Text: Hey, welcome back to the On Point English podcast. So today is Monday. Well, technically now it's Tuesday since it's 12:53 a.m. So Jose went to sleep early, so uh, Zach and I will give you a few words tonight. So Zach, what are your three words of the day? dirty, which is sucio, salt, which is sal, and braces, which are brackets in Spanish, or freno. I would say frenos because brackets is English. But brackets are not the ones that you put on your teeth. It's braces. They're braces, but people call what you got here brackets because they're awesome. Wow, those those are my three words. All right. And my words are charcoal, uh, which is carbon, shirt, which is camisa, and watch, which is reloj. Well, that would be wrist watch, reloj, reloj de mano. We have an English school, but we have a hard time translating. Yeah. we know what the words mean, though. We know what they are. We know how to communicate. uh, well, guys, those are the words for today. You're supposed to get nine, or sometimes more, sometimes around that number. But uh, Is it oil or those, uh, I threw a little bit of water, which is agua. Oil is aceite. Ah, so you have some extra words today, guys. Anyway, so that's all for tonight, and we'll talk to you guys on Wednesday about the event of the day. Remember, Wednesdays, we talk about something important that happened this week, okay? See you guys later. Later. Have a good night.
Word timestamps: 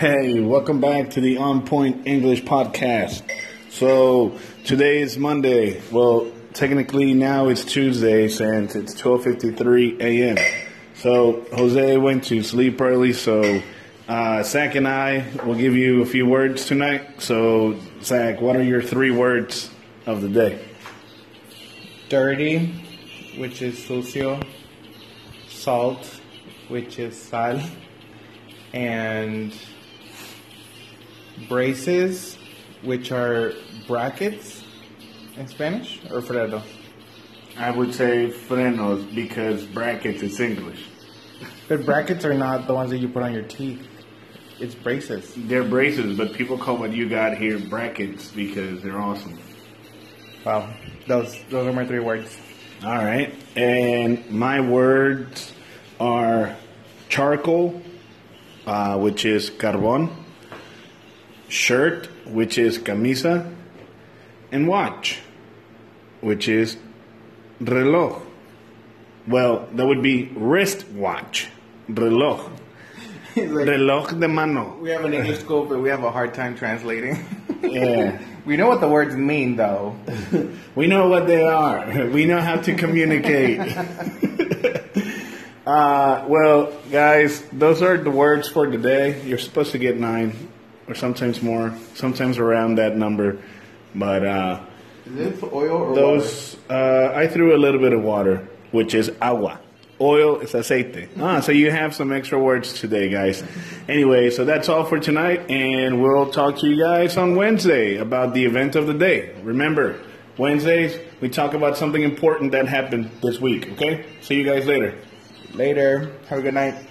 Hey, 0.00 0.40
welcome 0.40 0.80
back 0.80 1.10
to 1.10 1.20
the 1.20 1.36
On 1.36 1.66
Point 1.66 2.06
English 2.06 2.44
podcast. 2.44 3.20
So 3.68 4.38
today 4.64 5.02
is 5.02 5.18
Monday. 5.18 5.82
Well, 5.92 6.32
technically 6.54 7.12
now 7.12 7.48
it's 7.48 7.66
Tuesday 7.66 8.28
since 8.28 8.74
it's 8.74 8.98
12:53 8.98 10.00
a.m. 10.00 10.38
So 10.94 11.44
Jose 11.52 11.98
went 11.98 12.24
to 12.24 12.42
sleep 12.42 12.80
early, 12.80 13.12
so 13.12 13.60
uh, 14.08 14.42
Zach 14.42 14.74
and 14.74 14.88
I 14.88 15.26
will 15.44 15.56
give 15.56 15.76
you 15.76 16.00
a 16.00 16.06
few 16.06 16.24
words 16.24 16.64
tonight. 16.64 17.20
So 17.20 17.78
Zach, 18.02 18.40
what 18.40 18.56
are 18.56 18.62
your 18.62 18.80
three 18.80 19.10
words 19.10 19.68
of 20.06 20.22
the 20.22 20.30
day? 20.30 20.64
dirty, 22.08 22.68
which 23.36 23.60
is 23.60 23.78
sucio, 23.78 24.42
salt, 25.50 26.22
which 26.68 26.98
is 26.98 27.20
sal, 27.20 27.60
and 28.72 29.52
braces, 31.48 32.36
which 32.82 33.12
are 33.12 33.52
brackets 33.86 34.64
in 35.36 35.46
Spanish, 35.48 36.00
or 36.10 36.20
freno. 36.20 36.62
I 37.56 37.70
would 37.70 37.94
say 37.94 38.30
frenos 38.30 39.14
because 39.14 39.64
brackets 39.64 40.22
is 40.22 40.40
English. 40.40 40.86
But 41.68 41.84
brackets 41.84 42.24
are 42.24 42.34
not 42.34 42.66
the 42.66 42.74
ones 42.74 42.90
that 42.90 42.98
you 42.98 43.08
put 43.08 43.22
on 43.22 43.32
your 43.32 43.42
teeth. 43.42 43.86
It's 44.58 44.74
braces. 44.74 45.32
They're 45.36 45.64
braces, 45.64 46.16
but 46.16 46.34
people 46.34 46.58
call 46.58 46.76
what 46.76 46.92
you 46.92 47.08
got 47.08 47.36
here 47.36 47.58
brackets 47.58 48.30
because 48.30 48.82
they're 48.82 49.00
awesome. 49.00 49.38
Wow, 50.44 50.72
those 51.06 51.36
those 51.48 51.66
are 51.66 51.72
my 51.72 51.86
three 51.86 52.00
words. 52.00 52.36
All 52.82 53.04
right. 53.04 53.34
And 53.56 54.30
my 54.30 54.60
words 54.60 55.52
are 55.98 56.56
charcoal, 57.10 57.82
uh, 58.66 58.98
which 58.98 59.26
is 59.26 59.50
carbon, 59.50 60.10
shirt, 61.50 62.06
which 62.26 62.56
is 62.56 62.78
camisa, 62.78 63.52
and 64.50 64.66
watch, 64.66 65.18
which 66.20 66.48
is 66.48 66.76
reloj. 67.60 68.22
Well, 69.26 69.68
that 69.74 69.86
would 69.86 70.02
be 70.02 70.30
wrist 70.34 70.88
watch, 70.88 71.48
reloj, 71.88 72.50
reloj 73.36 74.18
de 74.18 74.28
mano. 74.28 74.78
We 74.80 74.90
have 74.90 75.04
an 75.04 75.12
English 75.12 75.40
school, 75.40 75.66
but 75.66 75.80
we 75.80 75.90
have 75.90 76.02
a 76.04 76.10
hard 76.10 76.34
time 76.34 76.56
translating. 76.56 77.18
Yeah. 77.62 78.22
we 78.46 78.56
know 78.56 78.68
what 78.68 78.80
the 78.80 78.88
words 78.88 79.14
mean, 79.14 79.56
though. 79.56 79.96
We 80.76 80.86
know 80.86 81.08
what 81.08 81.26
they 81.26 81.42
are. 81.42 82.06
We 82.06 82.26
know 82.26 82.40
how 82.40 82.56
to 82.56 82.74
communicate. 82.74 83.58
uh, 85.66 86.24
well, 86.28 86.72
guys, 86.90 87.42
those 87.52 87.82
are 87.82 87.98
the 87.98 88.10
words 88.10 88.48
for 88.48 88.66
today. 88.66 89.20
You're 89.26 89.38
supposed 89.38 89.72
to 89.72 89.78
get 89.78 89.98
nine, 89.98 90.48
or 90.90 90.94
sometimes 90.94 91.40
more, 91.40 91.72
sometimes 91.94 92.38
around 92.38 92.74
that 92.76 92.96
number. 92.96 93.38
But 93.94 94.26
uh, 94.26 94.60
Is 95.06 95.16
it 95.18 95.42
oil 95.44 95.70
or 95.70 95.94
those, 95.94 96.56
uh, 96.68 97.12
I 97.14 97.28
threw 97.28 97.54
a 97.54 97.58
little 97.58 97.80
bit 97.80 97.92
of 97.92 98.02
water, 98.02 98.48
which 98.72 98.94
is 98.94 99.12
agua. 99.20 99.60
Oil 100.00 100.40
is 100.40 100.52
aceite. 100.52 101.08
Ah, 101.20 101.40
so 101.40 101.52
you 101.52 101.70
have 101.70 101.94
some 101.94 102.12
extra 102.12 102.38
words 102.38 102.72
today, 102.72 103.08
guys. 103.08 103.44
Anyway, 103.88 104.30
so 104.30 104.44
that's 104.44 104.68
all 104.68 104.84
for 104.84 104.98
tonight, 104.98 105.50
and 105.50 106.02
we'll 106.02 106.30
talk 106.30 106.58
to 106.58 106.66
you 106.66 106.82
guys 106.82 107.16
on 107.16 107.36
Wednesday 107.36 107.98
about 107.98 108.34
the 108.34 108.44
event 108.44 108.74
of 108.74 108.86
the 108.86 108.94
day. 108.94 109.34
Remember, 109.42 110.00
Wednesdays, 110.38 110.98
we 111.20 111.28
talk 111.28 111.54
about 111.54 111.76
something 111.76 112.02
important 112.02 112.52
that 112.52 112.66
happened 112.66 113.10
this 113.22 113.38
week, 113.40 113.70
okay? 113.72 114.06
See 114.22 114.36
you 114.36 114.44
guys 114.44 114.66
later. 114.66 114.98
Later. 115.52 116.12
Have 116.28 116.38
a 116.38 116.42
good 116.42 116.54
night. 116.54 116.89